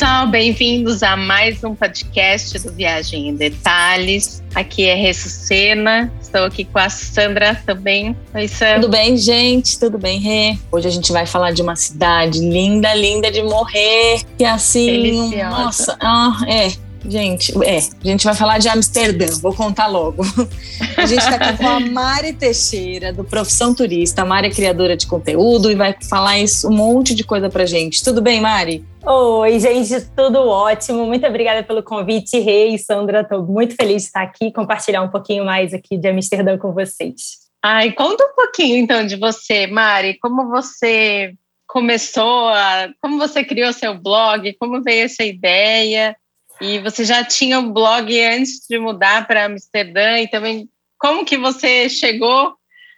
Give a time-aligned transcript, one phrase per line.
[0.00, 4.42] pessoal, bem-vindos a mais um podcast do Viagem em Detalhes.
[4.54, 8.16] Aqui é Ressucena, estou aqui com a Sandra também.
[8.34, 8.80] Oi, Sandra.
[8.80, 9.78] Tudo bem, gente?
[9.78, 10.56] Tudo bem, Rê?
[10.72, 14.22] Hoje a gente vai falar de uma cidade linda, linda de morrer.
[14.38, 15.50] E assim, Deliciosa.
[15.50, 16.72] nossa, ah, é,
[17.06, 20.22] Gente, é, a gente vai falar de Amsterdã, vou contar logo.
[20.96, 24.22] A gente está aqui com a Mari Teixeira, do Profissão Turista.
[24.22, 27.64] A Mari é criadora de conteúdo e vai falar isso, um monte de coisa pra
[27.64, 28.04] gente.
[28.04, 28.84] Tudo bem, Mari?
[29.02, 31.06] Oi, gente, tudo ótimo.
[31.06, 33.22] Muito obrigada pelo convite, Rei e Sandra.
[33.22, 37.38] Estou muito feliz de estar aqui compartilhar um pouquinho mais aqui de Amsterdã com vocês.
[37.62, 40.18] Ai, conta um pouquinho então de você, Mari.
[40.18, 41.34] Como você
[41.66, 46.14] começou, a, como você criou seu blog, como veio essa ideia?
[46.60, 51.38] E você já tinha um blog antes de mudar para Amsterdã e também como que
[51.38, 52.54] você chegou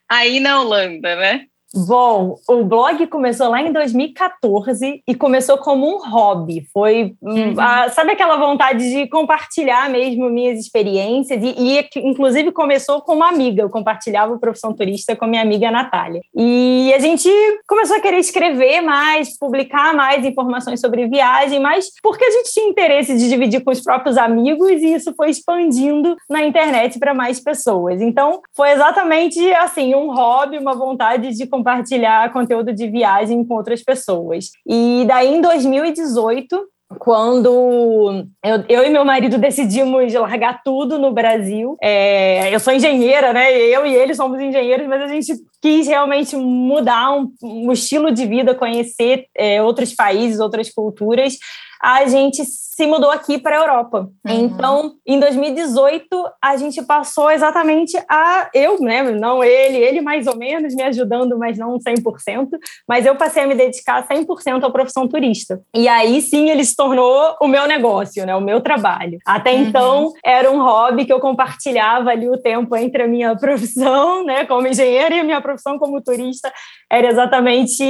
[0.09, 1.47] aí na Holanda, né?
[1.75, 6.67] Bom, o blog começou lá em 2014 e começou como um hobby.
[6.73, 7.55] Foi, hum, uhum.
[7.59, 11.42] a, sabe aquela vontade de compartilhar mesmo minhas experiências?
[11.42, 13.62] E, e, inclusive, começou com uma amiga.
[13.62, 16.20] Eu compartilhava o Profissão Turista com minha amiga Natália.
[16.37, 17.29] E a gente
[17.67, 22.69] começou a querer escrever mais, publicar mais informações sobre viagem, mas porque a gente tinha
[22.69, 27.41] interesse de dividir com os próprios amigos e isso foi expandindo na internet para mais
[27.41, 28.03] pessoas.
[28.03, 33.55] Então, foi exatamente assim, um hobby, uma vontade de compartilhar compartilhar conteúdo de viagem com
[33.55, 34.50] outras pessoas.
[34.66, 36.66] E daí, em 2018,
[36.98, 41.77] quando eu, eu, e meu marido decidimos largar tudo no Brasil.
[41.80, 43.50] É, eu sou engenheira, né?
[43.50, 48.27] Eu e ele somos engenheiros, mas a gente quis realmente mudar um, um estilo de
[48.27, 51.38] vida, conhecer é, outros países, outras culturas.
[51.80, 52.42] A gente
[52.75, 54.09] se mudou aqui para a Europa.
[54.27, 54.33] Uhum.
[54.33, 56.09] Então, em 2018,
[56.42, 61.39] a gente passou exatamente a eu, né, não ele, ele mais ou menos me ajudando,
[61.39, 62.48] mas não 100%,
[62.89, 65.61] mas eu passei a me dedicar 100% à profissão turista.
[65.75, 69.19] E aí sim ele se tornou o meu negócio, né, o meu trabalho.
[69.27, 69.62] Até uhum.
[69.64, 74.46] então era um hobby que eu compartilhava ali o tempo entre a minha profissão, né,
[74.46, 76.51] como engenheira e a minha profissão como turista
[76.91, 77.85] era exatamente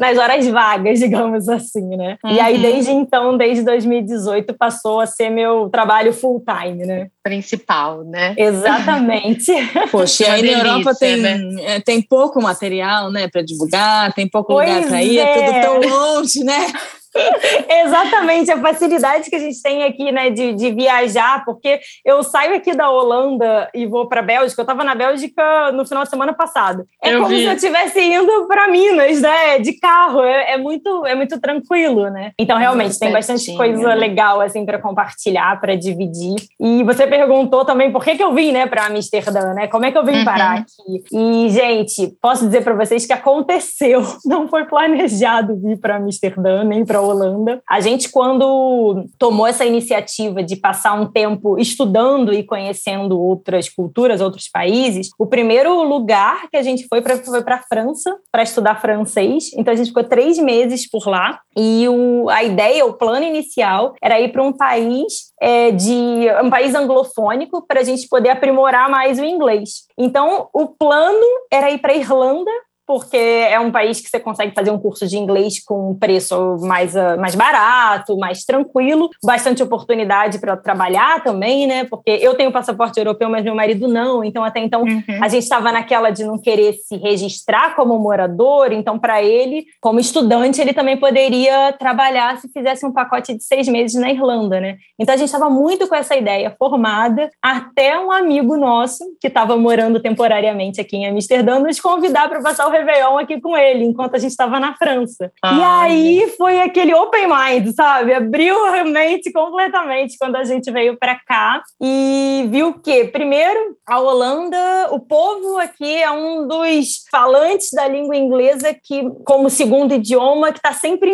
[0.00, 2.16] nas horas vagas, digamos assim, né?
[2.24, 2.32] Uhum.
[2.32, 2.62] E aí uhum.
[2.62, 7.08] desde então, desde 2018 2018 passou a ser meu trabalho full time, né?
[7.22, 8.34] Principal, né?
[8.36, 9.52] Exatamente.
[9.90, 11.40] Poxa, e aí na Europa tem, né?
[11.60, 15.22] É, tem pouco material, né, para divulgar, tem pouco pois lugar para ir, é.
[15.22, 16.66] é tudo tão longe, né?
[17.84, 22.54] Exatamente, a facilidade que a gente tem aqui, né, de, de viajar, porque eu saio
[22.54, 24.60] aqui da Holanda e vou para a Bélgica.
[24.60, 26.84] Eu estava na Bélgica no final de semana passado.
[27.02, 27.42] É eu como vi.
[27.42, 30.22] se eu estivesse indo para Minas, né, de carro.
[30.22, 32.32] É, é, muito, é muito tranquilo, né?
[32.38, 33.94] Então, realmente, tem bastante coisa né?
[33.94, 36.36] legal, assim, para compartilhar, para dividir.
[36.60, 39.66] E você perguntou também por que, que eu vim, né, para Amsterdã, né?
[39.66, 40.24] Como é que eu vim uhum.
[40.24, 41.04] parar aqui?
[41.12, 44.02] E, gente, posso dizer para vocês que aconteceu.
[44.24, 47.62] Não foi planejado vir para Amsterdã, nem para Holanda.
[47.68, 54.20] A gente, quando tomou essa iniciativa de passar um tempo estudando e conhecendo outras culturas,
[54.20, 58.42] outros países, o primeiro lugar que a gente foi pra, foi para a França para
[58.42, 59.50] estudar francês.
[59.56, 63.94] Então a gente ficou três meses por lá e o, a ideia, o plano inicial
[64.02, 68.88] era ir para um país é, de um país anglofônico para a gente poder aprimorar
[68.88, 69.86] mais o inglês.
[69.98, 72.50] Então o plano era ir para Irlanda
[72.86, 76.56] porque é um país que você consegue fazer um curso de inglês com um preço
[76.60, 81.84] mais, uh, mais barato, mais tranquilo, bastante oportunidade para trabalhar também, né?
[81.84, 85.02] Porque eu tenho passaporte europeu, mas meu marido não, então até então uhum.
[85.20, 90.00] a gente estava naquela de não querer se registrar como morador, então para ele, como
[90.00, 94.76] estudante, ele também poderia trabalhar se fizesse um pacote de seis meses na Irlanda, né?
[94.98, 99.56] Então a gente estava muito com essa ideia formada, até um amigo nosso que estava
[99.56, 104.16] morando temporariamente aqui em Amsterdã nos convidar para passar o Réveillon aqui com ele, enquanto
[104.16, 105.30] a gente estava na França.
[105.42, 108.12] Ah, e aí foi aquele open mind, sabe?
[108.14, 114.00] Abriu a mente completamente quando a gente veio para cá e viu que, primeiro, a
[114.00, 120.52] Holanda, o povo aqui é um dos falantes da língua inglesa que, como segundo idioma,
[120.52, 121.12] que está sempre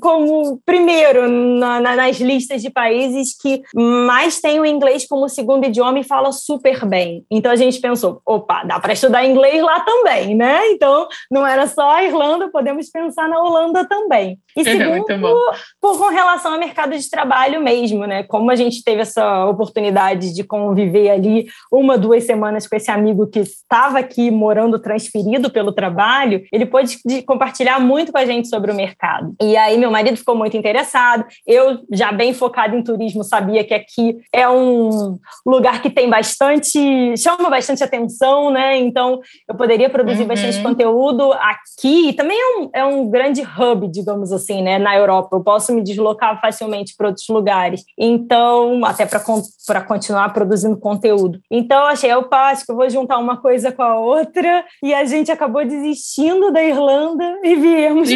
[0.00, 5.66] como primeiro na, na, nas listas de países que mais tem o inglês como segundo
[5.66, 7.24] idioma e fala super bem.
[7.30, 10.70] Então a gente pensou, opa, dá para estudar inglês lá também, né?
[10.70, 14.38] Então então, não era só a Irlanda, podemos pensar na Holanda também.
[14.56, 15.06] E segundo,
[15.80, 18.24] por, com relação ao mercado de trabalho mesmo, né?
[18.24, 23.26] Como a gente teve essa oportunidade de conviver ali uma, duas semanas com esse amigo
[23.26, 28.72] que estava aqui morando transferido pelo trabalho, ele pôde compartilhar muito com a gente sobre
[28.72, 29.34] o mercado.
[29.40, 31.24] E aí meu marido ficou muito interessado.
[31.46, 37.16] Eu, já bem focado em turismo, sabia que aqui é um lugar que tem bastante,
[37.16, 38.78] chama bastante atenção, né?
[38.78, 40.28] Então eu poderia produzir uhum.
[40.28, 44.96] bastante conteúdo conteúdo aqui também é um, é um grande hub, digamos assim, né, na
[44.96, 45.36] Europa.
[45.36, 47.84] Eu posso me deslocar facilmente para outros lugares.
[47.96, 51.40] Então, até para continuar produzindo conteúdo.
[51.50, 55.04] Então, achei, eu passo que eu vou juntar uma coisa com a outra e a
[55.04, 58.10] gente acabou desistindo da Irlanda e viemos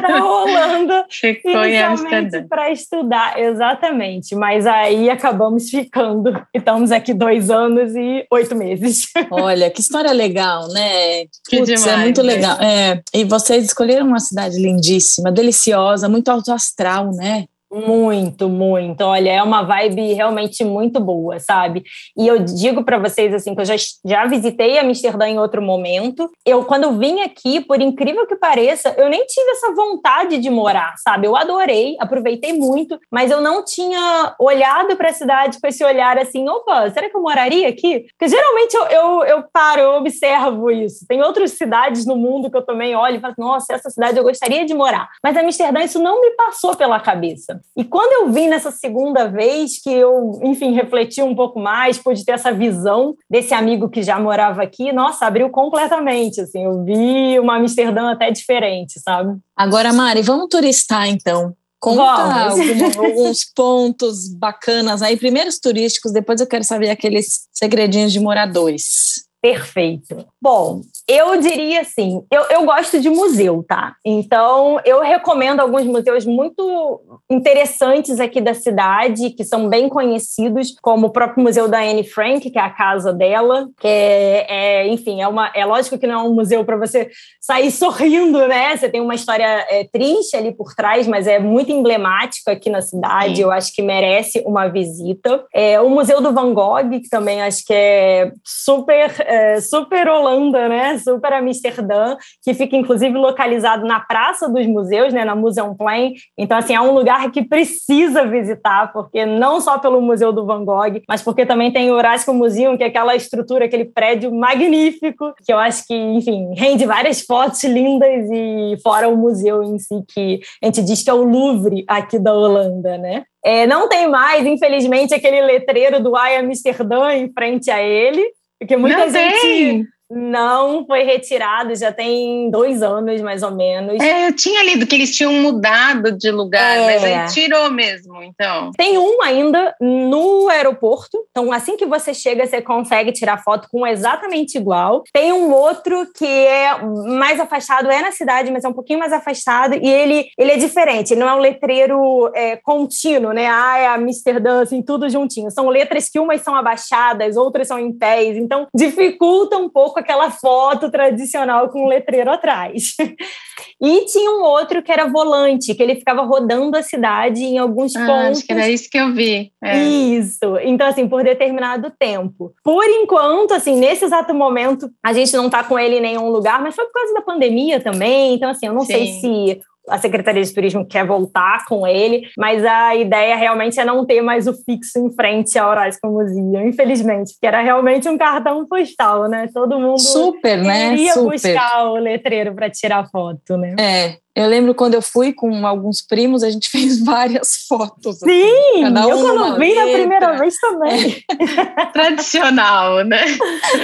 [0.00, 1.06] para a Holanda.
[1.10, 4.34] ficou inicialmente para estudar, exatamente.
[4.34, 6.32] Mas aí acabamos ficando.
[6.54, 9.10] Estamos aqui dois anos e oito meses.
[9.30, 11.24] Olha, que história legal, né?
[11.48, 12.60] Que Demais, é muito legal.
[12.60, 17.44] É, e vocês escolheram uma cidade lindíssima, deliciosa, muito alto astral, né?
[17.72, 19.00] Muito, muito.
[19.00, 21.82] Olha, é uma vibe realmente muito boa, sabe?
[22.14, 23.74] E eu digo para vocês assim que eu já,
[24.04, 26.30] já visitei Amsterdã em outro momento.
[26.44, 30.92] Eu quando vim aqui, por incrível que pareça, eu nem tive essa vontade de morar,
[30.98, 31.26] sabe?
[31.26, 36.18] Eu adorei, aproveitei muito, mas eu não tinha olhado para a cidade com esse olhar
[36.18, 38.04] assim, opa, será que eu moraria aqui?
[38.18, 41.06] Porque geralmente eu, eu, eu paro, eu observo isso.
[41.08, 44.24] Tem outras cidades no mundo que eu também olho e falo, nossa, essa cidade eu
[44.24, 45.08] gostaria de morar.
[45.24, 47.61] Mas Amsterdã isso não me passou pela cabeça.
[47.76, 52.24] E quando eu vim nessa segunda vez, que eu, enfim, refleti um pouco mais, pude
[52.24, 57.38] ter essa visão desse amigo que já morava aqui, nossa, abriu completamente, assim, eu vi
[57.38, 59.38] uma Amsterdã até diferente, sabe?
[59.56, 61.54] Agora, Mari, vamos turistar então.
[61.80, 68.20] Conta alguma, alguns pontos bacanas aí, primeiros turísticos, depois eu quero saber aqueles segredinhos de
[68.20, 69.24] moradores.
[69.42, 70.24] Perfeito.
[70.40, 73.94] Bom, eu diria assim, eu, eu gosto de museu, tá?
[74.04, 77.00] Então, eu recomendo alguns museus muito
[77.30, 82.48] interessantes aqui da cidade, que são bem conhecidos, como o próprio Museu da Anne Frank,
[82.50, 86.20] que é a casa dela, que é, é enfim, é, uma, é lógico que não
[86.20, 87.10] é um museu para você
[87.40, 88.76] sair sorrindo, né?
[88.76, 92.80] Você tem uma história é, triste ali por trás, mas é muito emblemático aqui na
[92.80, 93.42] cidade, Sim.
[93.42, 95.44] eu acho que merece uma visita.
[95.52, 100.68] É, o Museu do Van Gogh, que também acho que é super é, super Holanda,
[100.68, 100.91] né?
[100.98, 105.24] Super Amsterdã, que fica inclusive localizado na Praça dos Museus, né?
[105.24, 106.14] Na Museumplein.
[106.36, 110.64] Então, assim, é um lugar que precisa visitar, porque não só pelo Museu do Van
[110.64, 115.34] Gogh, mas porque também tem o Horácio Museum, que é aquela estrutura, aquele prédio magnífico,
[115.44, 120.02] que eu acho que, enfim, rende várias fotos lindas e fora o museu em si,
[120.12, 123.24] que a gente diz que é o Louvre aqui da Holanda, né?
[123.44, 128.22] É, não tem mais, infelizmente, aquele letreiro do I Amsterdã em frente a ele,
[128.58, 129.86] porque muita não gente tem.
[130.14, 133.98] Não foi retirado, já tem dois anos mais ou menos.
[134.00, 136.86] É, eu tinha lido que eles tinham mudado de lugar, é.
[136.86, 138.70] mas aí tirou mesmo, então.
[138.76, 143.86] Tem um ainda no aeroporto, então assim que você chega, você consegue tirar foto com
[143.86, 145.02] exatamente igual.
[145.12, 149.12] Tem um outro que é mais afastado, é na cidade, mas é um pouquinho mais
[149.12, 153.46] afastado, e ele, ele é diferente, ele não é um letreiro é, contínuo, né?
[153.48, 155.50] Ah, é Amsterdã, assim, tudo juntinho.
[155.50, 160.30] São letras que umas são abaixadas, outras são em pés, então dificulta um pouco aquela
[160.30, 162.94] foto tradicional com um letreiro atrás.
[163.80, 167.96] E tinha um outro que era volante, que ele ficava rodando a cidade em alguns
[167.96, 168.38] ah, pontos.
[168.38, 169.50] Acho que era isso que eu vi.
[169.60, 169.76] É.
[169.76, 170.56] Isso.
[170.62, 172.52] Então, assim, por determinado tempo.
[172.62, 176.62] Por enquanto, assim, nesse exato momento, a gente não está com ele em nenhum lugar,
[176.62, 178.34] mas foi por causa da pandemia também.
[178.34, 178.92] Então, assim, eu não Sim.
[178.92, 183.84] sei se a Secretaria de Turismo quer voltar com ele, mas a ideia realmente é
[183.84, 188.16] não ter mais o fixo em frente ao Horácio Museum, infelizmente, porque era realmente um
[188.16, 189.48] cartão postal, né?
[189.52, 190.96] Todo mundo super, né?
[191.08, 191.30] Super.
[191.32, 193.74] buscar o letreiro para tirar foto, né?
[193.78, 198.22] É, eu lembro quando eu fui com alguns primos, a gente fez várias fotos.
[198.22, 201.24] Assim, Sim, assim, eu quando vi na primeira vez também.
[201.28, 201.86] É.
[201.92, 203.24] Tradicional, né?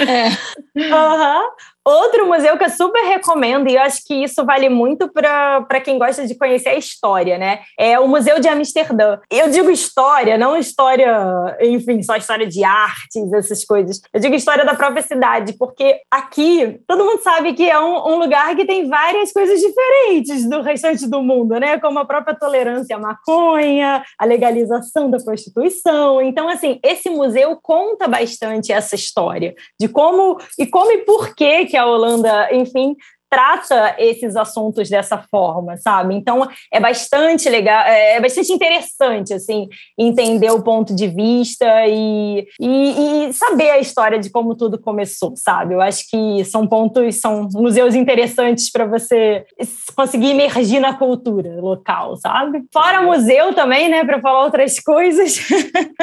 [0.07, 0.29] É.
[0.79, 1.49] Uhum.
[1.89, 5.97] Outro museu que eu super recomendo, e eu acho que isso vale muito para quem
[5.97, 7.61] gosta de conhecer a história, né?
[7.79, 9.17] É o Museu de Amsterdã.
[9.31, 13.99] Eu digo história, não história, enfim, só história de artes, essas coisas.
[14.13, 18.19] Eu digo história da própria cidade, porque aqui todo mundo sabe que é um, um
[18.19, 21.79] lugar que tem várias coisas diferentes do restante do mundo, né?
[21.79, 26.21] Como a própria tolerância à maconha, a legalização da prostituição.
[26.21, 31.65] Então, assim, esse museu conta bastante essa história de como e como e por que
[31.65, 32.95] que a Holanda, enfim,
[33.29, 36.15] trata esses assuntos dessa forma, sabe?
[36.15, 39.67] Então é bastante legal, é, é bastante interessante assim
[39.97, 45.33] entender o ponto de vista e, e, e, saber a história de como tudo começou,
[45.35, 45.75] sabe?
[45.75, 49.45] Eu acho que são pontos, são museus interessantes para você
[49.95, 52.63] conseguir emergir na cultura local, sabe?
[52.73, 54.03] Fora museu também, né?
[54.03, 55.39] Para falar outras coisas,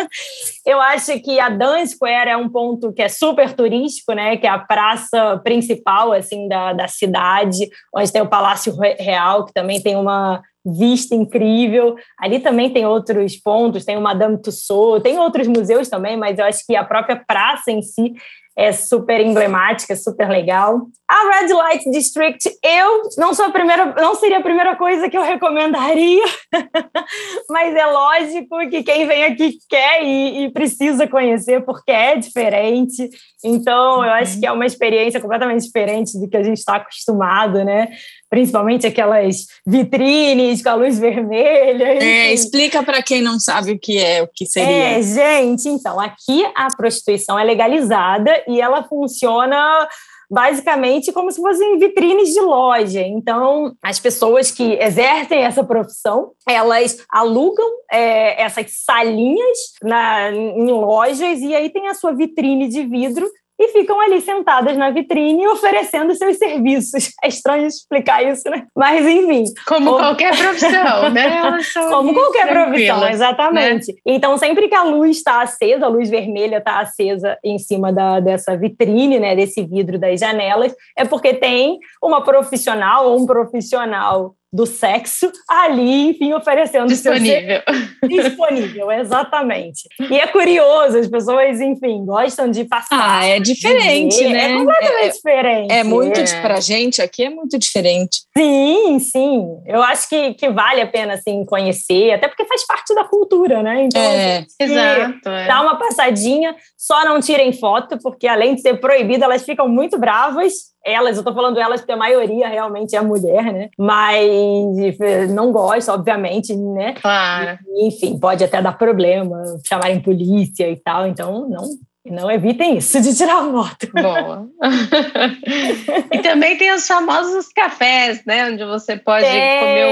[0.64, 4.36] eu acho que a Dan Square é um ponto que é super turístico, né?
[4.36, 9.44] Que é a praça principal assim da, da cidade cidade, onde tem o Palácio Real,
[9.46, 11.96] que também tem uma vista incrível.
[12.18, 16.44] Ali também tem outros pontos, tem o Madame Tussauds, tem outros museus também, mas eu
[16.44, 18.14] acho que a própria praça em si
[18.56, 20.86] é super emblemática, super legal.
[21.08, 25.16] A Red Light District, eu não sou a primeira, não seria a primeira coisa que
[25.16, 26.24] eu recomendaria,
[27.50, 33.10] mas é lógico que quem vem aqui quer e, e, precisa conhecer porque é diferente.
[33.44, 34.40] Então, eu acho uhum.
[34.40, 37.88] que é uma experiência completamente diferente do que a gente está acostumado, né?
[38.36, 42.04] Principalmente aquelas vitrines com a luz vermelha.
[42.04, 44.98] É, explica para quem não sabe o que é, o que seria.
[44.98, 49.88] É, gente, então, aqui a prostituição é legalizada e ela funciona
[50.30, 53.00] basicamente como se fossem vitrines de loja.
[53.00, 61.40] Então, as pessoas que exercem essa profissão, elas alugam é, essas salinhas na, em lojas
[61.40, 63.26] e aí tem a sua vitrine de vidro
[63.58, 67.12] e ficam ali sentadas na vitrine oferecendo seus serviços.
[67.26, 68.66] É estranho explicar isso, né?
[68.76, 69.44] Mas, enfim.
[69.66, 71.58] Como qualquer profissão, né?
[71.90, 73.92] Como qualquer profissão, exatamente.
[73.92, 73.98] Né?
[74.06, 78.20] Então, sempre que a luz está acesa, a luz vermelha está acesa em cima da,
[78.20, 79.34] dessa vitrine, né?
[79.34, 86.10] Desse vidro das janelas, é porque tem uma profissional ou um profissional do sexo ali,
[86.10, 87.62] enfim, oferecendo disponível.
[88.00, 88.08] Seu...
[88.08, 89.82] disponível, exatamente.
[90.10, 93.20] E é curioso, as pessoas, enfim, gostam de passar.
[93.20, 94.52] Ah, é diferente, é né?
[94.52, 95.72] É completamente é, diferente.
[95.72, 96.40] É muito é.
[96.40, 98.22] pra gente aqui é muito diferente.
[98.36, 99.58] Sim, sim.
[99.66, 103.62] Eu acho que, que vale a pena assim conhecer, até porque faz parte da cultura,
[103.62, 103.82] né?
[103.84, 105.28] Então, é, exato.
[105.28, 105.46] É.
[105.46, 109.98] Dá uma passadinha, só não tirem foto, porque além de ser proibido, elas ficam muito
[109.98, 113.68] bravas elas, eu tô falando elas porque a maioria realmente é mulher, né?
[113.76, 114.96] Mas
[115.30, 116.94] não gosta, obviamente, né?
[116.94, 117.58] Claro.
[117.78, 121.64] Enfim, pode até dar problema, chamarem polícia e tal, então não
[122.10, 123.88] não evitem isso de tirar foto.
[123.92, 124.46] Boa.
[126.12, 128.48] e também tem os famosos cafés, né?
[128.48, 129.58] Onde você pode tem.
[129.58, 129.86] comer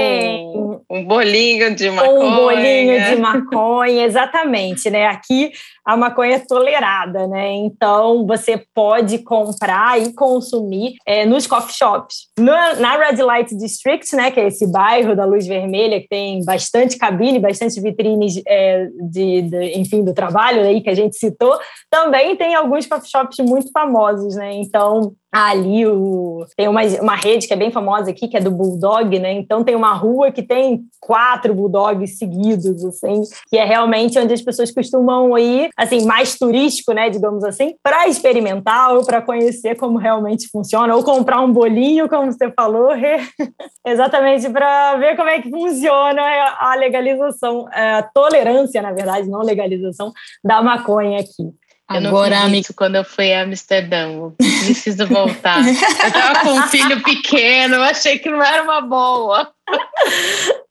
[0.57, 2.19] um, um bolinho de maconha.
[2.19, 5.07] Um bolinho de maconha, exatamente, né?
[5.07, 5.51] Aqui
[5.85, 7.51] a maconha é tolerada, né?
[7.51, 12.27] Então você pode comprar e consumir é, nos coffee shops.
[12.39, 14.31] Na, na, Red Light District, né?
[14.31, 19.43] Que é esse bairro da luz vermelha que tem bastante cabine, bastante vitrines é, de,
[19.43, 21.57] de, enfim, do trabalho aí que a gente citou,
[21.89, 24.53] também tem alguns coffee shops muito famosos, né?
[24.53, 28.49] Então ali o, tem uma, uma rede que é bem famosa aqui, que é do
[28.49, 29.33] Bulldog, né?
[29.33, 34.41] Então tem uma rua que tem quatro Bulldogs seguidos, assim, que é realmente onde as
[34.41, 39.97] pessoas costumam ir, assim, mais turístico, né, digamos assim, para experimentar ou para conhecer como
[39.97, 42.91] realmente funciona, ou comprar um bolinho, como você falou,
[43.85, 46.21] exatamente para ver como é que funciona
[46.59, 51.53] a legalização, a tolerância, na verdade, não legalização, da maconha aqui.
[51.89, 54.09] Eu Agora, não fiz quando eu fui a Amsterdã.
[54.09, 55.59] Eu preciso voltar.
[55.67, 59.54] eu tava com um filho pequeno, achei que não era uma boa.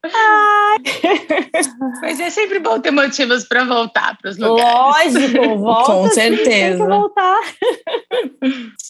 [0.04, 0.78] Ai.
[2.02, 5.14] Mas é sempre bom ter motivos para voltar para os lugares.
[5.14, 5.92] Lógico, volta.
[5.92, 6.50] Com certeza.
[6.50, 7.40] Tem que voltar.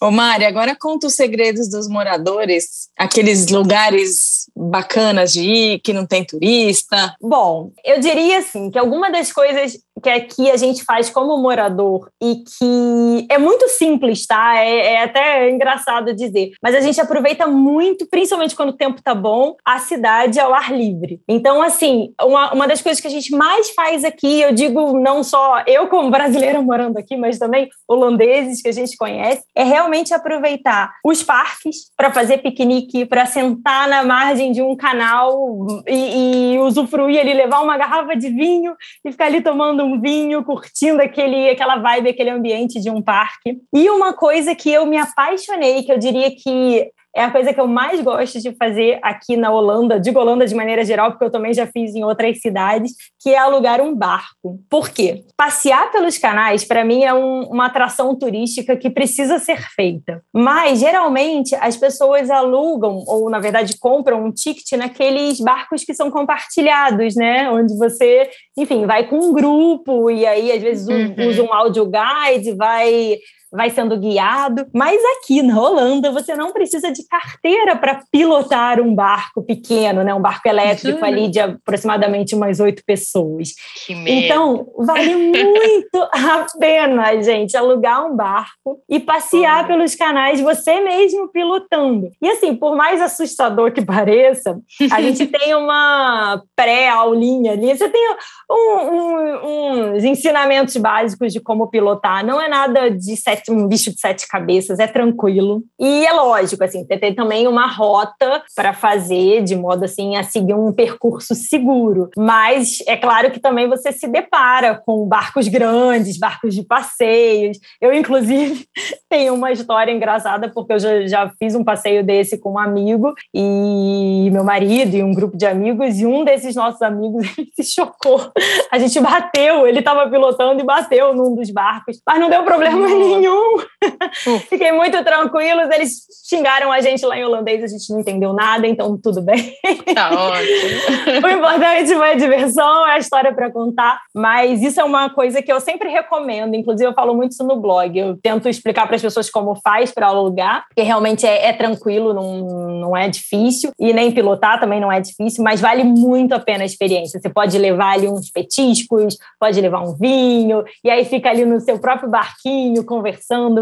[0.03, 6.07] Ô Mari, agora conta os segredos dos moradores, aqueles lugares bacanas de ir, que não
[6.07, 7.15] tem turista.
[7.21, 12.11] Bom, eu diria assim que alguma das coisas que aqui a gente faz como morador
[12.21, 14.57] e que é muito simples, tá?
[14.57, 19.15] É, é até engraçado dizer, mas a gente aproveita muito, principalmente quando o tempo tá
[19.15, 21.21] bom, a cidade ao ar livre.
[21.29, 25.23] Então, assim, uma, uma das coisas que a gente mais faz aqui, eu digo não
[25.23, 30.13] só eu como brasileira morando aqui, mas também holandeses que a gente conhece, é realmente
[30.13, 36.59] aproveitar os parques para fazer piquenique, para sentar na margem de um canal e, e
[36.59, 38.75] usufruir ali, levar uma garrafa de vinho
[39.05, 43.59] e ficar ali tomando um vinho, curtindo aquele, aquela vibe, aquele ambiente de um parque.
[43.75, 47.61] E uma coisa que eu me apaixonei, que eu diria que é a coisa que
[47.61, 51.31] eu mais gosto de fazer aqui na Holanda, digo Holanda de maneira geral, porque eu
[51.31, 52.93] também já fiz em outras cidades,
[53.23, 54.59] que é alugar um barco.
[54.69, 55.25] Por quê?
[55.37, 60.23] Passear pelos canais, para mim, é um, uma atração turística que precisa ser feita.
[60.33, 66.11] Mas, geralmente, as pessoas alugam, ou na verdade compram um ticket naqueles barcos que são
[66.11, 67.49] compartilhados, né?
[67.51, 68.29] Onde você,
[68.59, 71.29] enfim, vai com um grupo e aí, às vezes, uhum.
[71.29, 73.19] usa um audio guide, vai
[73.55, 74.67] vai sendo guiado.
[74.75, 80.13] Mas aqui na Holanda você não precisa de carteira para pilotar um barco pequeno, né?
[80.13, 81.05] Um barco elétrico uhum.
[81.05, 83.51] ali de aproximadamente umas oito pessoas.
[83.89, 89.69] Então vale muito a pena, gente, alugar um barco e passear uhum.
[89.69, 92.11] pelos canais você mesmo pilotando.
[92.21, 94.59] E assim, por mais assustador que pareça,
[94.91, 97.77] a gente tem uma pré-aulinha ali.
[97.77, 98.17] Você tem
[98.51, 102.25] um, um, uns ensinamentos básicos de como pilotar.
[102.25, 105.63] Não é nada de sete um bicho de sete cabeças, é tranquilo.
[105.79, 110.55] E é lógico, assim, tem também uma rota para fazer de modo assim a seguir
[110.55, 112.11] um percurso seguro.
[112.17, 117.59] Mas é claro que também você se depara com barcos grandes, barcos de passeios.
[117.81, 118.67] Eu, inclusive,
[119.09, 123.15] tenho uma história engraçada, porque eu já, já fiz um passeio desse com um amigo
[123.35, 128.33] e meu marido e um grupo de amigos, e um desses nossos amigos se chocou.
[128.71, 132.87] A gente bateu, ele estava pilotando e bateu num dos barcos, mas não deu problema
[132.87, 133.34] nenhum.
[134.49, 135.61] Fiquei muito tranquilo.
[135.73, 139.55] Eles xingaram a gente lá em holandês, a gente não entendeu nada, então tudo bem.
[139.95, 141.23] Tá ótimo.
[141.25, 144.01] o importante foi a diversão, é a história para contar.
[144.15, 146.55] Mas isso é uma coisa que eu sempre recomendo.
[146.55, 147.97] Inclusive, eu falo muito isso no blog.
[147.97, 152.13] Eu tento explicar para as pessoas como faz para alugar, porque realmente é, é tranquilo,
[152.13, 153.71] não, não é difícil.
[153.79, 157.21] E nem pilotar também não é difícil, mas vale muito a pena a experiência.
[157.21, 161.61] Você pode levar ali uns petiscos, pode levar um vinho, e aí fica ali no
[161.61, 163.14] seu próprio barquinho, conversando,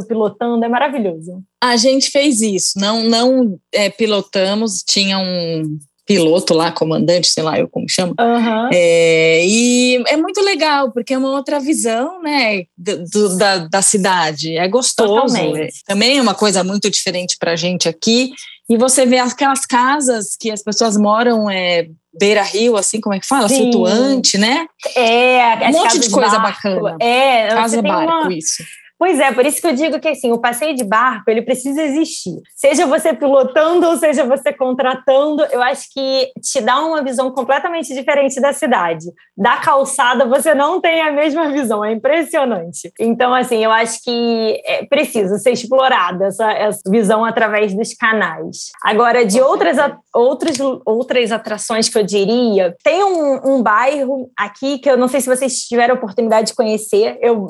[0.06, 1.42] pilotando, é maravilhoso.
[1.62, 7.58] A gente fez isso, não, não é, pilotamos, tinha um piloto lá, comandante, sei lá
[7.58, 8.14] eu como chamo.
[8.18, 8.68] Uhum.
[8.72, 14.56] É, e é muito legal, porque é uma outra visão, né, do, da, da cidade.
[14.56, 15.36] É gostoso.
[15.36, 18.32] É, também é uma coisa muito diferente para a gente aqui.
[18.68, 23.26] E você vê aquelas casas que as pessoas moram é, beira-rio, assim, como é que
[23.26, 23.48] fala?
[23.48, 23.70] Sim.
[23.70, 24.66] Flutuante, né?
[24.96, 26.68] É, um monte de coisa barco.
[26.68, 26.96] bacana.
[27.00, 28.32] É, casa-barco, uma...
[28.32, 28.62] isso.
[29.02, 31.82] Pois é, por isso que eu digo que assim, o passeio de barco ele precisa
[31.82, 32.40] existir.
[32.54, 37.92] Seja você pilotando ou seja você contratando, eu acho que te dá uma visão completamente
[37.92, 39.06] diferente da cidade.
[39.36, 42.92] Da calçada você não tem a mesma visão, é impressionante.
[43.00, 48.70] Então, assim, eu acho que é, precisa ser explorada essa, essa visão através dos canais.
[48.84, 49.78] Agora, de outras,
[50.14, 55.20] outras, outras atrações que eu diria, tem um, um bairro aqui que eu não sei
[55.20, 57.18] se vocês tiveram a oportunidade de conhecer.
[57.20, 57.48] Eu,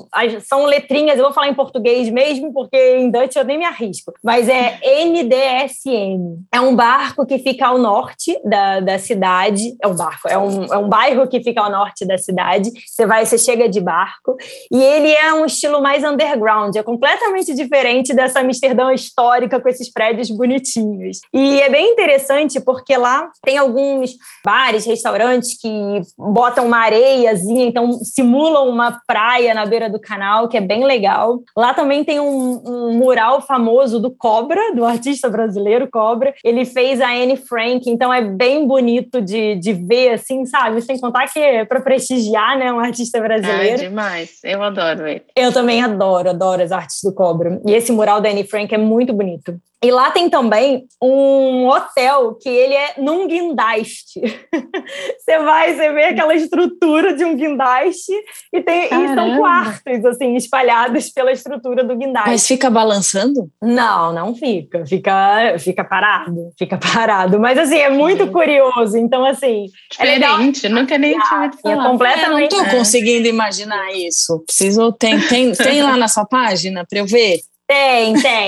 [0.48, 3.64] são letrinhas, eu vou falar falar em português mesmo, porque em Dutch eu nem me
[3.64, 4.12] arrisco.
[4.22, 6.44] Mas é NDSM.
[6.52, 9.74] É um barco que fica ao norte da, da cidade.
[9.82, 12.70] É um barco, é um, é um bairro que fica ao norte da cidade.
[12.86, 14.36] Você vai, você chega de barco.
[14.70, 16.76] E ele é um estilo mais underground.
[16.76, 21.20] É completamente diferente dessa Amsterdã histórica com esses prédios bonitinhos.
[21.32, 24.12] E é bem interessante porque lá tem alguns
[24.44, 25.68] bares, restaurantes que
[26.16, 31.31] botam uma areiazinha, então simulam uma praia na beira do canal, que é bem legal.
[31.56, 36.34] Lá também tem um, um, mural famoso do Cobra, do artista brasileiro Cobra.
[36.44, 40.80] Ele fez a Anne Frank, então é bem bonito de, de ver, assim, sabe?
[40.82, 43.82] Sem contar que é para prestigiar, né, um artista brasileiro.
[43.82, 45.22] É demais, eu adoro ele.
[45.36, 47.60] Eu também adoro, adoro as artes do Cobra.
[47.66, 49.60] E esse mural da Anne Frank é muito bonito.
[49.84, 54.20] E lá tem também um hotel que ele é num guindaste.
[55.18, 58.12] você vai, você vê aquela estrutura de um guindaste
[58.52, 62.30] e, tem, e são quartos assim espalhados pela estrutura do guindaste.
[62.30, 63.50] Mas fica balançando?
[63.60, 64.86] Não, não fica.
[64.86, 67.40] Fica, fica parado, fica parado.
[67.40, 68.96] Mas assim é muito curioso.
[68.96, 69.66] Então assim,
[69.98, 70.66] é diferente.
[70.66, 72.54] É nunca nem tinha ouvido É completamente.
[72.54, 74.38] É, não estou conseguindo imaginar isso.
[74.46, 77.40] Preciso tem tem tem lá na sua página para eu ver.
[77.66, 78.46] Tem, tem.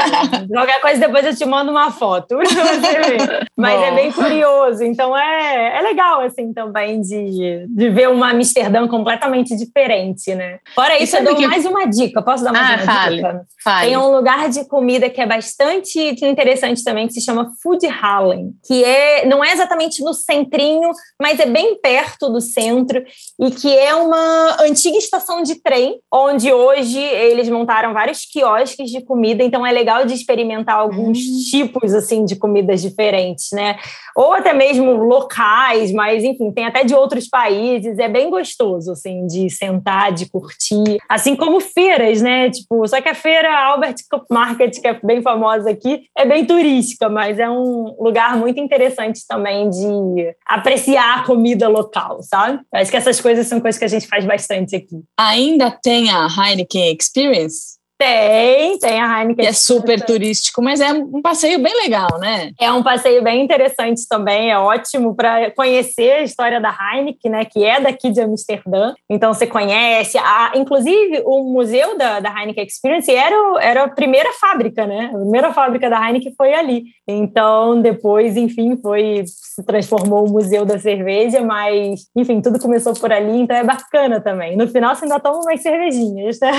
[0.52, 3.48] Qualquer coisa depois eu te mando uma foto pra você ver.
[3.56, 3.84] Mas Bom.
[3.84, 4.84] é bem curioso.
[4.84, 10.58] Então é, é legal, assim, também de, de ver uma Amsterdã completamente diferente, né?
[10.74, 11.46] Fora isso, eu dou que...
[11.46, 12.20] mais uma dica.
[12.22, 13.46] Posso dar mais ah, uma fale, dica?
[13.62, 13.86] Fale.
[13.86, 18.52] Tem um lugar de comida que é bastante interessante também, que se chama Food Hallen,
[18.66, 23.02] que é, não é exatamente no centrinho, mas é bem perto do centro
[23.40, 29.00] e que é uma antiga estação de trem, onde hoje eles montaram vários quiosques de
[29.00, 31.38] comida comida, então é legal de experimentar alguns hum.
[31.48, 33.76] tipos assim de comidas diferentes, né?
[34.16, 39.24] Ou até mesmo locais, mas enfim, tem até de outros países, é bem gostoso assim
[39.26, 42.50] de sentar, de curtir, assim como feiras, né?
[42.50, 43.94] Tipo, só que a feira Albert
[44.28, 49.20] Market, que é bem famosa aqui, é bem turística, mas é um lugar muito interessante
[49.28, 52.60] também de apreciar a comida local, sabe?
[52.72, 55.02] Acho que essas coisas são coisas que a gente faz bastante aqui.
[55.16, 57.83] Ainda tem a Heineken Experience?
[57.96, 59.44] Tem, tem a Heineken.
[59.44, 62.50] Que é super turístico, mas é um passeio bem legal, né?
[62.60, 67.44] É um passeio bem interessante também, é ótimo para conhecer a história da Heineken, né,
[67.44, 68.94] que é daqui de Amsterdã.
[69.08, 74.32] Então você conhece, a, inclusive o museu da, da Heineken Experience era, era a primeira
[74.32, 75.10] fábrica, né?
[75.12, 76.84] A primeira fábrica da Heineken foi ali.
[77.06, 83.12] Então depois, enfim, foi se transformou o museu da cerveja, mas enfim, tudo começou por
[83.12, 84.56] ali, então é bacana também.
[84.56, 86.50] No final você ainda toma umas cervejinhas, né?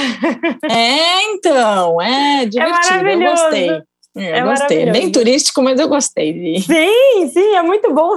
[0.71, 3.69] É, então, é divertido, é eu gostei.
[4.17, 4.91] É, eu gostei.
[4.91, 6.31] Bem turístico, mas eu gostei.
[6.31, 6.61] De...
[6.61, 8.15] Sim, sim, é muito bom.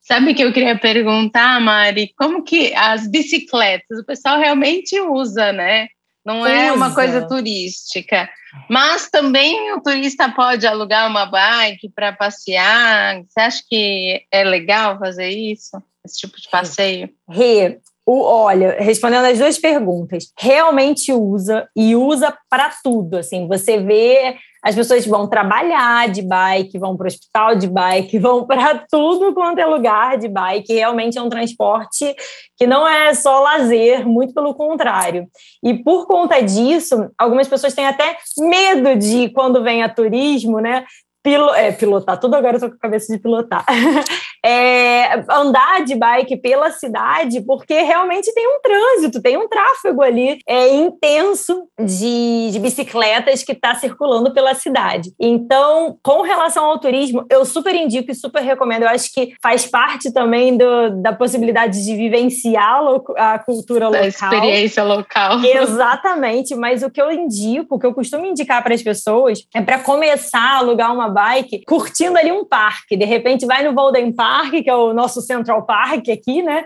[0.00, 5.88] Sabe que eu queria perguntar, Mari, como que as bicicletas, o pessoal realmente usa, né?
[6.26, 6.50] não Usa.
[6.50, 8.28] é uma coisa turística.
[8.68, 13.22] Mas também o turista pode alugar uma bike para passear.
[13.22, 15.80] Você acha que é legal fazer isso?
[16.04, 17.08] Esse tipo de passeio?
[17.28, 23.16] Rê, o, olha, respondendo as duas perguntas, realmente usa e usa para tudo.
[23.16, 28.18] Assim, você vê as pessoas vão trabalhar de bike, vão para o hospital de bike,
[28.20, 30.72] vão para tudo quanto é lugar de bike.
[30.72, 32.14] Realmente é um transporte
[32.56, 35.28] que não é só lazer, muito pelo contrário.
[35.62, 40.84] E por conta disso, algumas pessoas têm até medo de quando vem a turismo, né?
[41.22, 43.64] Pilo, é, pilotar, tudo agora eu com a cabeça de pilotar.
[44.46, 50.38] é, andar de bike pela cidade, porque realmente tem um trânsito, tem um tráfego ali
[50.48, 55.12] é, intenso de, de bicicletas que está circulando pela cidade.
[55.18, 58.82] Então, com relação ao turismo, eu super indico e super recomendo.
[58.82, 62.82] Eu acho que faz parte também do, da possibilidade de vivenciar
[63.16, 64.04] a cultura local.
[64.04, 65.40] A experiência local.
[65.44, 69.60] Exatamente, mas o que eu indico, o que eu costumo indicar para as pessoas é
[69.60, 72.96] para começar a alugar uma bike curtindo ali um parque.
[72.96, 76.64] De repente, vai no Golden Park Park, que é o nosso Central Park aqui, né?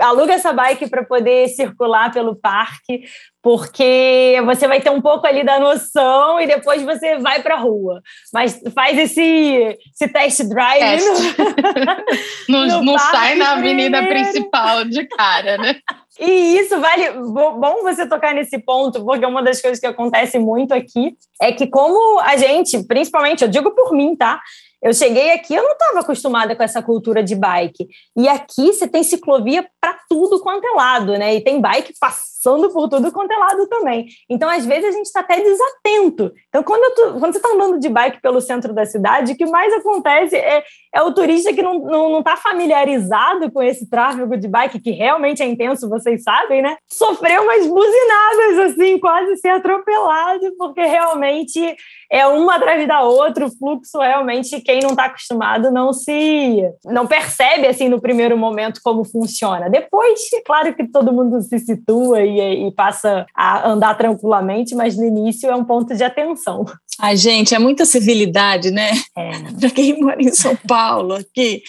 [0.00, 3.04] Aluga essa bike para poder circular pelo parque,
[3.40, 7.58] porque você vai ter um pouco ali da noção e depois você vai para a
[7.58, 8.02] rua.
[8.32, 10.80] Mas faz esse, esse test drive.
[10.80, 11.06] Test.
[12.48, 15.76] No, não, não sai na avenida principal de cara, né?
[16.18, 17.10] E isso vale.
[17.10, 21.66] Bom você tocar nesse ponto, porque uma das coisas que acontece muito aqui é que,
[21.66, 24.40] como a gente, principalmente, eu digo por mim, tá?
[24.84, 27.88] Eu cheguei aqui, eu não estava acostumada com essa cultura de bike.
[28.14, 31.34] E aqui você tem ciclovia para tudo quanto é lado, né?
[31.34, 34.06] E tem bike passando por tudo quanto é lado também.
[34.28, 36.30] Então, às vezes, a gente está até desatento.
[36.50, 39.46] Então, quando, tô, quando você está andando de bike pelo centro da cidade, o que
[39.46, 40.62] mais acontece é,
[40.94, 44.78] é o turista que não está não, não tá familiarizado com esse tráfego de bike,
[44.78, 46.76] que realmente é intenso, vocês sabem, né?
[46.88, 51.76] Sofreu umas buzinadas, assim, quase ser atropelado, porque realmente
[52.10, 57.06] é uma atrás da outra, o fluxo realmente, quem não está acostumado não se não
[57.06, 59.68] percebe assim no primeiro momento como funciona.
[59.68, 64.96] Depois, é claro que todo mundo se situa e, e passa a andar tranquilamente, mas
[64.96, 66.64] no início é um ponto de atenção.
[67.00, 68.90] Ai, gente, é muita civilidade, né?
[69.16, 69.30] É.
[69.58, 71.62] Para quem mora em São Paulo aqui,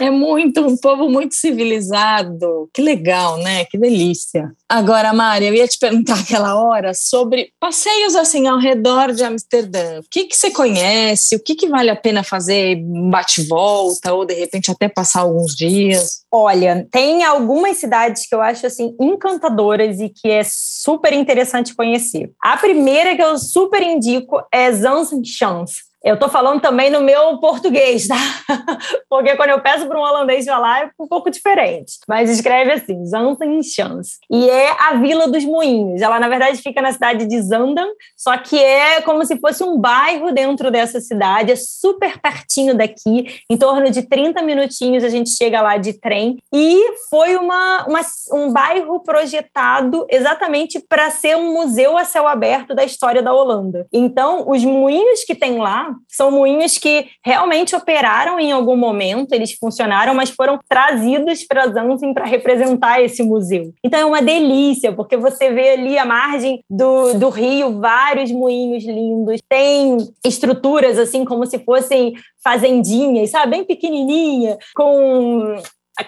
[0.00, 2.70] é muito um povo muito civilizado.
[2.72, 3.64] Que legal, né?
[3.66, 4.50] Que delícia.
[4.68, 9.98] Agora, Mari, eu ia te perguntar aquela hora sobre passeios assim ao redor de Amsterdã.
[10.00, 11.36] O que, que você conhece?
[11.36, 12.76] O que, que vale a pena fazer
[13.10, 16.20] bate-volta ou de repente até passar alguns dias?
[16.32, 22.30] Olha, tem algumas cidades que eu acho assim encantadoras e que é super interessante conhecer.
[22.40, 25.89] A primeira que eu super indico é Zanschans.
[26.02, 28.16] Eu estou falando também no meu português, tá?
[29.08, 31.98] Porque quando eu peço para um holandês falar é um pouco diferente.
[32.08, 34.18] Mas escreve assim, Zantenchans.
[34.30, 36.00] E é a Vila dos Moinhos.
[36.00, 39.78] Ela, na verdade, fica na cidade de Zandam, só que é como se fosse um
[39.78, 41.52] bairro dentro dessa cidade.
[41.52, 43.42] É super pertinho daqui.
[43.50, 46.38] Em torno de 30 minutinhos a gente chega lá de trem.
[46.52, 48.00] E foi uma, uma
[48.32, 53.86] um bairro projetado exatamente para ser um museu a céu aberto da história da Holanda.
[53.92, 59.52] Então, os moinhos que tem lá são moinhos que realmente operaram em algum momento, eles
[59.52, 63.72] funcionaram, mas foram trazidos para Zanzibar para representar esse museu.
[63.84, 68.84] Então é uma delícia, porque você vê ali a margem do, do rio vários moinhos
[68.84, 75.56] lindos, tem estruturas assim como se fossem fazendinhas, sabe, bem pequenininha, com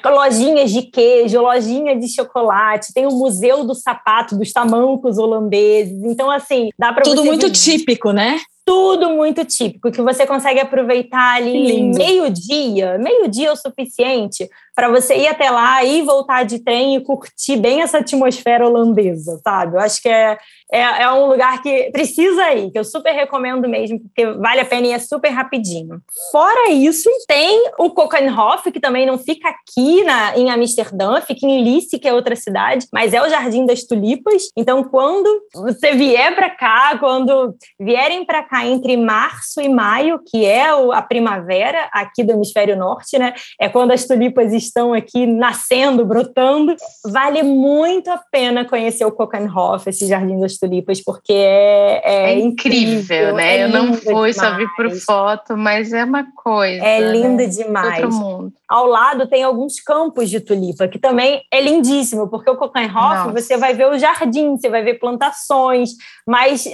[0.07, 6.03] lojinhas de queijo, lojinha de chocolate, tem o museu do sapato, dos tamancos holandeses.
[6.05, 8.41] Então, assim, dá para Tudo muito típico, né?
[8.65, 14.49] Tudo muito típico, que você consegue aproveitar ali meio-dia, meio-dia é o suficiente
[14.83, 19.41] para você ir até lá e voltar de trem e curtir bem essa atmosfera holandesa,
[19.45, 19.77] sabe?
[19.77, 20.37] Eu acho que é,
[20.73, 24.65] é, é, um lugar que precisa ir, que eu super recomendo mesmo, porque vale a
[24.65, 26.01] pena e é super rapidinho.
[26.33, 31.63] Fora isso, tem o Kokenhof, que também não fica aqui na, em Amsterdã, fica em
[31.63, 34.49] Lice, que é outra cidade, mas é o Jardim das Tulipas.
[34.57, 40.45] Então, quando você vier para cá, quando vierem para cá entre março e maio, que
[40.45, 43.33] é a primavera aqui do hemisfério norte, né?
[43.61, 46.75] É quando as tulipas estão aqui nascendo, brotando.
[47.05, 52.39] Vale muito a pena conhecer o Kokenhof, esse Jardim das Tulipas, porque é, é, é
[52.39, 53.57] incrível, incrível, né?
[53.59, 54.37] É Eu não fui, demais.
[54.37, 56.85] só vi por foto, mas é uma coisa.
[56.85, 57.13] É né?
[57.13, 57.47] lindo né?
[57.47, 58.03] demais.
[58.03, 58.53] Outro mundo.
[58.69, 63.57] Ao lado tem alguns campos de tulipa, que também é lindíssimo, porque o Kokenhof você
[63.57, 65.91] vai ver o jardim, você vai ver plantações,
[66.27, 66.65] mas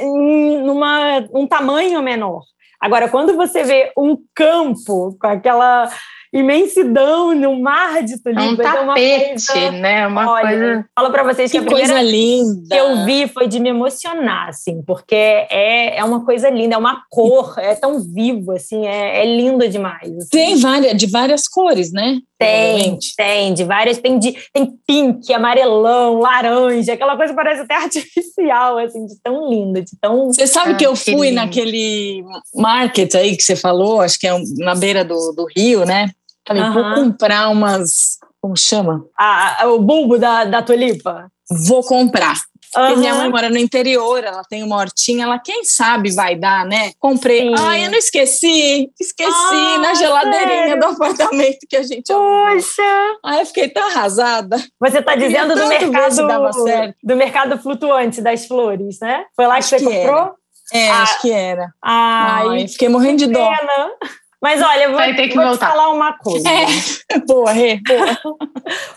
[0.64, 2.42] numa um tamanho menor.
[2.80, 5.90] Agora, quando você vê um campo com aquela
[6.32, 8.44] imensidão, no mar de tulipas.
[8.44, 10.06] É um tapete, é uma coisa, né?
[10.06, 10.86] Uma olha, coisa...
[10.94, 12.68] Falo para vocês que, que a coisa linda.
[12.68, 16.78] que eu vi foi de me emocionar, assim, porque é, é uma coisa linda, é
[16.78, 20.16] uma cor, é tão vivo, assim, é, é lindo demais.
[20.16, 20.28] Assim.
[20.30, 22.18] Tem várias, de várias cores, né?
[22.38, 23.98] Tem, tem, de várias.
[23.98, 29.82] Tem, de, tem pink, amarelão, laranja, aquela coisa parece até artificial, assim, de tão linda,
[29.82, 30.26] de tão.
[30.28, 32.22] Você sabe ah, que eu fui que naquele
[32.54, 36.10] market aí que você falou, acho que é na beira do, do rio, né?
[36.48, 36.72] Falei, uhum.
[36.72, 38.16] vou comprar umas.
[38.40, 39.04] Como chama?
[39.18, 41.30] Ah, o bulbo da, da tulipa.
[41.66, 42.36] Vou comprar.
[42.72, 46.66] Porque minha mãe mora no interior, ela tem uma hortinha, ela quem sabe vai dar,
[46.66, 46.92] né?
[46.98, 47.48] Comprei.
[47.48, 47.54] Sim.
[47.58, 50.80] Ai, eu não esqueci, esqueci ah, na geladeirinha sério?
[50.80, 52.82] do apartamento que a gente Poxa!
[53.24, 54.62] Ai, eu fiquei tão arrasada.
[54.80, 59.24] Você está dizendo do mercado do mercado flutuante das flores, né?
[59.34, 60.18] Foi lá que acho você que comprou?
[60.18, 60.38] Era.
[60.70, 61.72] É, ah, acho que era.
[61.82, 63.50] Ai, Ai fiquei morrendo de dó.
[63.50, 63.90] Pena.
[64.40, 65.66] Mas olha, eu vou, Vai ter que vou voltar.
[65.66, 66.48] te falar uma coisa.
[67.10, 67.18] É.
[67.20, 68.18] Boa, Rê, boa.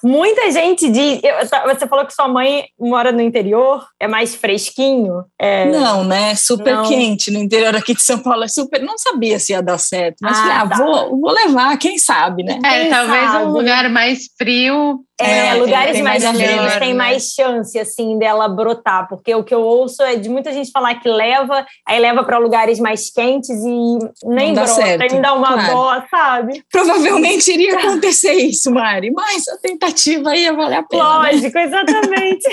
[0.03, 1.21] Muita gente diz.
[1.49, 5.23] Tá, você falou que sua mãe mora no interior, é mais fresquinho.
[5.39, 5.65] É...
[5.67, 6.35] Não, né?
[6.35, 6.89] Super não.
[6.89, 8.43] quente no interior aqui de São Paulo.
[8.43, 8.81] É super.
[8.81, 10.17] Não sabia se ia dar certo.
[10.21, 10.75] Mas ah, falei, ah, tá.
[10.75, 12.59] vou, vou levar, quem sabe, né?
[12.65, 13.45] É, quem talvez sabe.
[13.45, 18.17] um lugar mais frio é, é, lugares tem, mais, mais frios tem mais chance, assim,
[18.17, 21.99] dela brotar, porque o que eu ouço é de muita gente falar que leva, aí
[21.99, 25.01] leva para lugares mais quentes e nem brota, certo.
[25.01, 25.73] ainda dá uma claro.
[25.73, 26.63] dó, sabe?
[26.71, 31.03] Provavelmente iria acontecer isso, Mari, mas a tentativa ia valer a pena.
[31.03, 31.31] Né?
[31.31, 31.63] Lógico, né?
[31.63, 32.49] exatamente.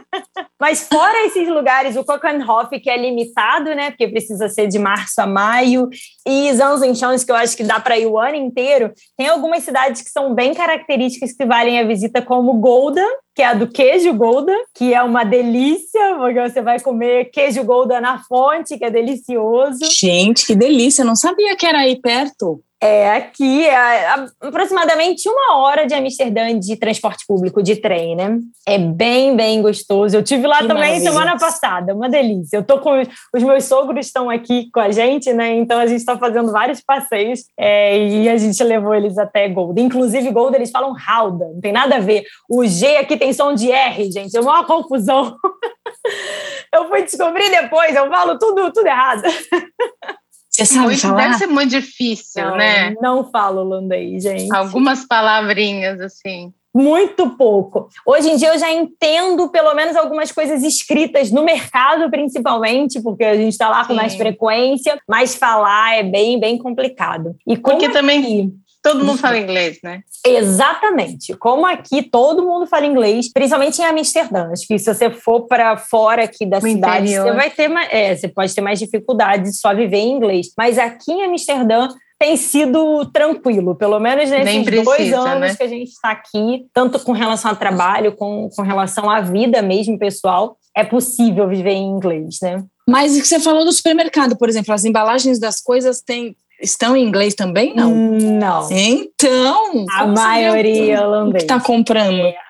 [0.60, 5.20] mas fora esses lugares, o Kokenhof, que é limitado, né, porque precisa ser de março
[5.20, 5.88] a maio,
[6.26, 10.02] e Zanzanchões, que eu acho que dá para ir o ano inteiro, tem algumas cidades
[10.02, 14.12] que são bem características que valem a visita, como Golda, que é a do queijo
[14.14, 18.90] Golda, que é uma delícia, porque você vai comer queijo Golda na fonte, que é
[18.90, 19.84] delicioso.
[19.84, 21.04] Gente, que delícia!
[21.04, 22.62] Não sabia que era aí perto.
[22.86, 28.38] É, aqui é aproximadamente uma hora de Amsterdã de transporte público, de trem, né?
[28.66, 30.16] É bem, bem gostoso.
[30.16, 31.10] Eu tive lá que também maravilha.
[31.10, 32.56] semana passada, uma delícia.
[32.56, 33.02] Eu tô com
[33.34, 35.54] os meus sogros estão aqui com a gente, né?
[35.54, 39.80] Então a gente está fazendo vários passeios é, e a gente levou eles até Golda.
[39.80, 42.24] Inclusive, Golda eles falam Halda, não tem nada a ver.
[42.48, 45.36] O G aqui tem som de R, gente, é uma confusão.
[46.72, 49.22] eu fui descobrir depois, eu falo tudo, tudo errado.
[50.56, 51.22] Você sabe muito, falar?
[51.22, 52.94] Deve ser muito difícil, não, né?
[53.00, 54.54] Não falo holandês, gente.
[54.54, 56.52] Algumas palavrinhas, assim.
[56.74, 57.88] Muito pouco.
[58.06, 63.24] Hoje em dia eu já entendo pelo menos algumas coisas escritas no mercado, principalmente, porque
[63.24, 63.96] a gente está lá com Sim.
[63.98, 67.34] mais frequência, mas falar é bem, bem complicado.
[67.46, 68.54] E porque também
[68.86, 70.00] Todo mundo fala inglês, né?
[70.24, 71.34] Exatamente.
[71.36, 74.50] Como aqui todo mundo fala inglês, principalmente em Amsterdã.
[74.52, 77.26] Acho que se você for para fora aqui da cidade, interior.
[77.26, 80.48] você vai ter mais, é, você pode ter mais dificuldade de só viver em inglês.
[80.56, 85.54] Mas aqui em Amsterdã tem sido tranquilo, pelo menos nesses precisa, dois anos né?
[85.54, 89.60] que a gente está aqui, tanto com relação ao trabalho, com, com relação à vida
[89.60, 92.64] mesmo pessoal, é possível viver em inglês, né?
[92.88, 97.34] Mas você falou do supermercado, por exemplo, as embalagens das coisas têm Estão em inglês
[97.34, 97.74] também?
[97.74, 97.94] Não.
[97.94, 98.68] Não.
[98.72, 99.84] Então.
[99.92, 101.44] A maioria holandês.
[101.44, 102.18] O que está comprando?
[102.18, 102.45] É.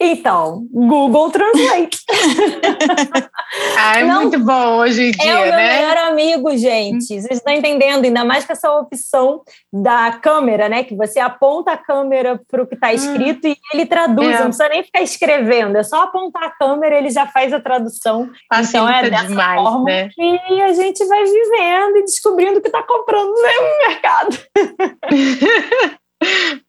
[0.00, 1.98] Então, Google Translate.
[3.78, 5.30] ah, é não, muito bom hoje em dia, né?
[5.30, 5.76] É o meu né?
[5.76, 7.06] melhor amigo, gente.
[7.06, 8.04] Vocês estão entendendo?
[8.04, 10.84] Ainda mais com essa opção da câmera, né?
[10.84, 12.92] Que você aponta a câmera para o que está hum.
[12.92, 13.50] escrito hum.
[13.52, 14.28] e ele traduz.
[14.28, 14.38] É.
[14.38, 15.76] Não precisa nem ficar escrevendo.
[15.76, 18.28] É só apontar a câmera ele já faz a tradução.
[18.52, 20.08] Facilita então é dessa demais, forma né?
[20.10, 24.38] que a gente vai vivendo e descobrindo o que está comprando no mercado.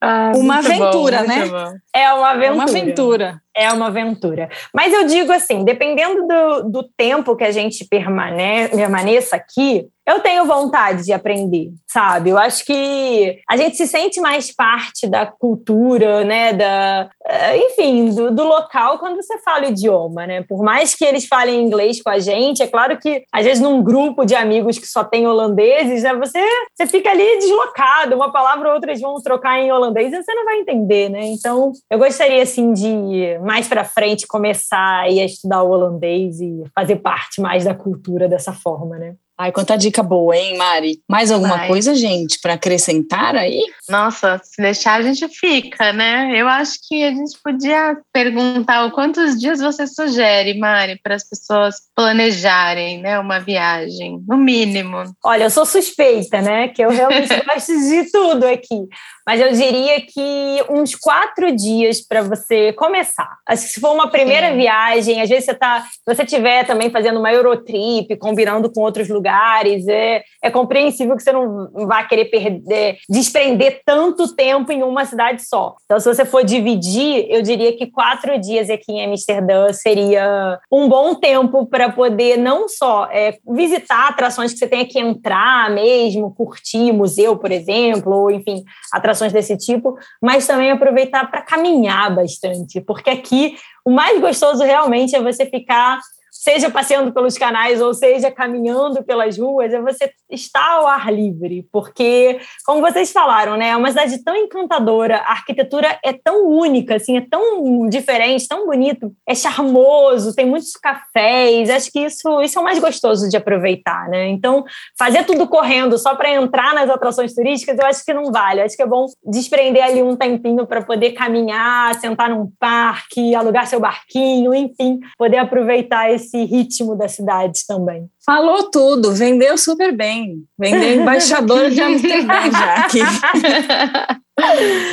[0.00, 1.80] Ah, uma aventura, bom, né?
[1.94, 2.46] É uma aventura.
[2.46, 4.48] É uma aventura é uma aventura.
[4.74, 10.20] Mas eu digo assim, dependendo do, do tempo que a gente permane permaneça aqui, eu
[10.20, 12.30] tenho vontade de aprender, sabe?
[12.30, 16.54] Eu acho que a gente se sente mais parte da cultura, né?
[16.54, 20.42] Da, eh, enfim, do, do, local quando você fala o idioma, né?
[20.48, 23.82] Por mais que eles falem inglês com a gente, é claro que às vezes num
[23.82, 26.14] grupo de amigos que só tem holandeses, né?
[26.14, 26.42] Você,
[26.74, 30.32] você fica ali deslocado, uma palavra ou outra eles vão trocar em holandês e você
[30.32, 31.20] não vai entender, né?
[31.24, 36.96] Então, eu gostaria assim de mais para frente começar a estudar o holandês e fazer
[36.96, 39.16] parte mais da cultura dessa forma, né?
[39.40, 41.00] Ai, quanta dica boa, hein, Mari?
[41.08, 41.68] Mais alguma Ai.
[41.68, 43.62] coisa, gente, para acrescentar aí?
[43.88, 46.32] Nossa, se deixar a gente fica, né?
[46.34, 51.76] Eu acho que a gente podia perguntar quantos dias você sugere, Mari, para as pessoas
[51.94, 55.04] planejarem, né, uma viagem, no mínimo.
[55.24, 56.66] Olha, eu sou suspeita, né?
[56.66, 58.88] Que eu realmente gosto de tudo aqui
[59.28, 63.36] mas eu diria que uns quatro dias para você começar.
[63.46, 64.56] Acho que se for uma primeira Sim.
[64.56, 69.06] viagem, às vezes você tá, se você estiver também fazendo uma Eurotrip, combinando com outros
[69.10, 69.86] lugares lugares.
[69.86, 75.46] É, é compreensível que você não vá querer perder, desprender tanto tempo em uma cidade
[75.46, 75.76] só.
[75.84, 80.88] Então, se você for dividir, eu diria que quatro dias aqui em Amsterdã seria um
[80.88, 86.34] bom tempo para poder não só é, visitar atrações que você tenha que entrar mesmo,
[86.34, 92.80] curtir museu, por exemplo, ou enfim, atrações desse tipo, mas também aproveitar para caminhar bastante,
[92.80, 95.98] porque aqui o mais gostoso realmente é você ficar
[96.38, 101.66] seja passeando pelos canais ou seja caminhando pelas ruas, é você estar ao ar livre,
[101.72, 106.94] porque, como vocês falaram, né, é uma cidade tão encantadora, a arquitetura é tão única,
[106.94, 112.56] assim, é tão diferente, tão bonito, é charmoso, tem muitos cafés, acho que isso, isso
[112.56, 114.28] é o mais gostoso de aproveitar, né?
[114.28, 114.64] Então,
[114.96, 118.76] fazer tudo correndo só para entrar nas atrações turísticas, eu acho que não vale, acho
[118.76, 123.80] que é bom desprender ali um tempinho para poder caminhar, sentar num parque, alugar seu
[123.80, 128.08] barquinho, enfim, poder aproveitar esse esse ritmo da cidade também.
[128.24, 130.44] Falou tudo, vendeu super bem.
[130.58, 133.00] Vendeu embaixador de Amsterdã já aqui.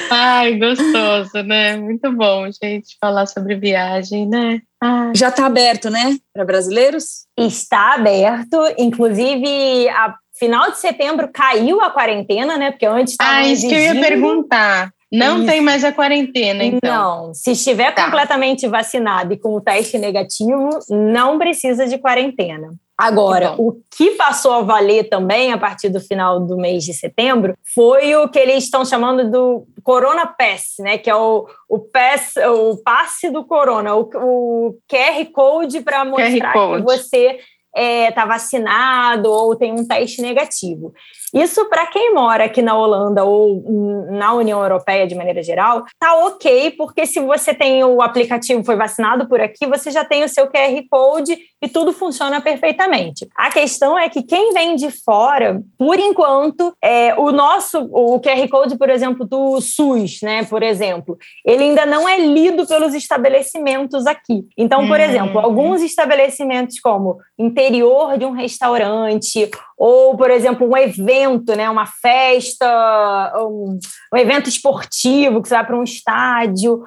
[0.09, 1.77] Ai, gostoso, né?
[1.77, 4.61] Muito bom, gente, falar sobre viagem, né?
[4.81, 5.11] Ai.
[5.15, 6.17] Já está aberto, né?
[6.33, 7.25] Para brasileiros?
[7.37, 8.57] Está aberto.
[8.77, 12.71] Inclusive, a final de setembro caiu a quarentena, né?
[12.71, 13.31] Porque antes estava.
[13.31, 13.69] Ah, isso exigindo...
[13.69, 14.94] que eu ia perguntar.
[15.11, 15.47] Não Isso.
[15.47, 17.27] tem mais a quarentena, então.
[17.27, 18.05] Não, se estiver tá.
[18.05, 22.73] completamente vacinado e com o teste negativo, não precisa de quarentena.
[22.97, 26.93] Agora, que o que passou a valer também a partir do final do mês de
[26.93, 30.97] setembro foi o que eles estão chamando do Corona Pass, né?
[30.97, 36.53] Que é o, o, pass, o passe do Corona, o, o QR Code para mostrar
[36.53, 37.39] que você
[37.75, 40.93] está é, tá vacinado ou tem um teste negativo.
[41.35, 43.61] Isso, para quem mora aqui na Holanda ou
[44.09, 48.77] na União Europeia de maneira geral, tá ok, porque se você tem o aplicativo, foi
[48.77, 53.27] vacinado por aqui, você já tem o seu QR Code e tudo funciona perfeitamente.
[53.35, 58.47] A questão é que quem vem de fora, por enquanto, é, o nosso, o QR
[58.47, 64.07] Code, por exemplo, do SUS, né, por exemplo, ele ainda não é lido pelos estabelecimentos
[64.07, 64.45] aqui.
[64.57, 65.03] Então, por hum.
[65.03, 71.85] exemplo, alguns estabelecimentos como interior de um restaurante ou, por exemplo, um evento, né, uma
[71.85, 73.77] festa, um,
[74.13, 76.83] um evento esportivo que você vai para um estádio.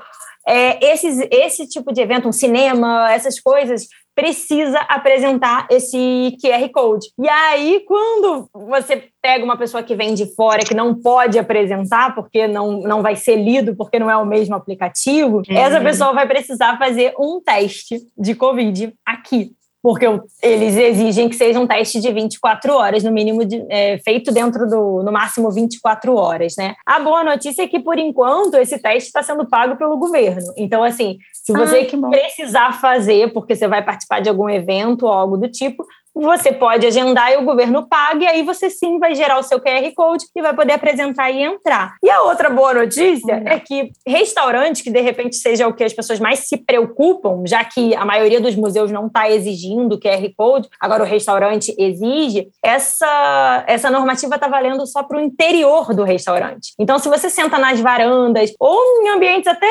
[0.46, 3.87] É, esses, esse tipo de evento, um cinema, essas coisas,
[4.18, 7.07] precisa apresentar esse QR Code.
[7.20, 12.14] E aí, quando você pega uma pessoa que vem de fora que não pode apresentar,
[12.16, 15.57] porque não, não vai ser lido, porque não é o mesmo aplicativo, uhum.
[15.57, 20.05] essa pessoa vai precisar fazer um teste de Covid aqui porque
[20.43, 24.69] eles exigem que seja um teste de 24 horas, no mínimo, de, é, feito dentro
[24.69, 26.75] do, no máximo, 24 horas, né?
[26.85, 30.53] A boa notícia é que, por enquanto, esse teste está sendo pago pelo governo.
[30.57, 35.12] Então, assim, se você ah, precisar fazer, porque você vai participar de algum evento ou
[35.12, 35.85] algo do tipo,
[36.22, 39.61] você pode agendar e o governo paga, e aí você sim vai gerar o seu
[39.61, 41.96] QR Code e vai poder apresentar e entrar.
[42.02, 43.44] E a outra boa notícia uhum.
[43.46, 47.64] é que restaurante, que de repente seja o que as pessoas mais se preocupam, já
[47.64, 53.64] que a maioria dos museus não está exigindo QR Code, agora o restaurante exige, essa,
[53.66, 56.72] essa normativa está valendo só para o interior do restaurante.
[56.78, 59.68] Então, se você senta nas varandas ou em ambientes até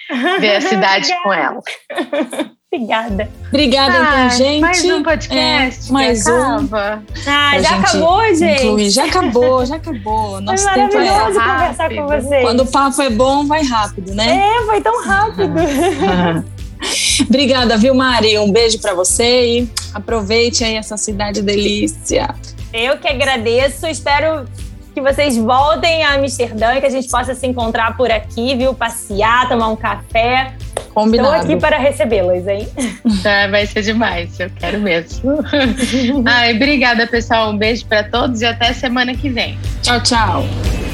[0.40, 1.60] ver a cidade com ela.
[2.72, 3.28] Obrigada.
[3.48, 4.60] Obrigada, então, ah, então, gente.
[4.60, 5.88] Mais um podcast.
[5.88, 6.68] É, mais um.
[6.76, 8.64] Ah, já acabou, gente.
[8.64, 8.90] Incluir.
[8.90, 10.38] Já acabou, já acabou.
[10.40, 12.42] Nosso foi tempo é conversar com vocês.
[12.42, 14.54] Quando o papo é bom, vai rápido, né?
[14.56, 15.52] É, foi tão rápido.
[17.28, 18.38] Obrigada, viu, Mari?
[18.38, 22.32] Um beijo para você e aproveite aí essa cidade delícia.
[22.72, 23.88] Eu que agradeço.
[23.88, 24.46] Espero
[24.94, 28.72] que vocês voltem a Amsterdã e que a gente possa se encontrar por aqui, viu?
[28.74, 30.54] Passear, tomar um café.
[30.94, 31.36] Combinado.
[31.36, 32.68] Estou aqui para recebê-las, hein?
[33.24, 35.38] É, vai ser demais, eu quero mesmo.
[36.26, 37.50] Ai, obrigada, pessoal.
[37.50, 39.58] Um beijo para todos e até semana que vem.
[39.82, 40.89] Tchau, tchau.